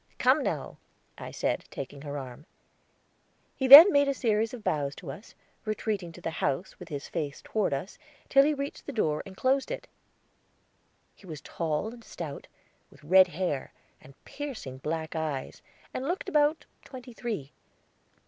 [0.17, 0.77] "Come now,"
[1.19, 2.47] I said, taking her arm.
[3.55, 7.07] He then made a series of bows to us, retreating to the house, with his
[7.07, 9.87] face toward us, till he reached the door and closed it.
[11.13, 12.47] He was tall and stout,
[12.89, 15.61] with red hair, and piercing black eyes,
[15.93, 17.51] and looked about twenty three.